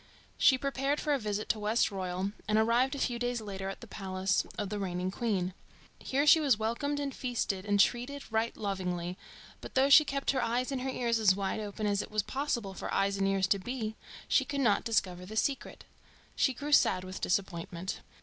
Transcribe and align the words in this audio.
She 0.39 0.57
prepared 0.57 0.99
for 0.99 1.13
a 1.13 1.19
visit 1.19 1.47
to 1.49 1.59
Westroyal, 1.59 2.31
and 2.47 2.57
arrived 2.57 2.95
a 2.95 2.97
few 2.97 3.19
days 3.19 3.39
later 3.39 3.69
at 3.69 3.81
the 3.81 3.87
palace 3.87 4.47
of 4.57 4.69
the 4.69 4.79
reigning 4.79 5.11
queen. 5.11 5.53
Here 5.99 6.25
she 6.25 6.39
was 6.39 6.57
welcomed 6.57 6.99
and 6.99 7.13
feasted 7.13 7.65
and 7.67 7.79
treated 7.79 8.23
right 8.31 8.57
lovingly, 8.57 9.15
but 9.61 9.75
though 9.75 9.91
she 9.91 10.03
kept 10.03 10.31
her 10.31 10.41
eyes 10.41 10.71
and 10.71 10.81
her 10.81 10.89
ears 10.89 11.19
as 11.19 11.35
wide 11.35 11.59
open 11.59 11.85
as 11.85 12.01
it 12.01 12.09
was 12.09 12.23
possible 12.23 12.73
for 12.73 12.91
eyes 12.91 13.17
and 13.17 13.27
ears 13.27 13.45
to 13.49 13.59
be, 13.59 13.95
she 14.27 14.43
could 14.43 14.61
not 14.61 14.83
discover 14.83 15.23
the 15.23 15.35
secret. 15.35 15.83
She 16.35 16.55
grew 16.55 16.71
sad 16.71 17.03
with 17.03 17.21
disappointment. 17.21 18.01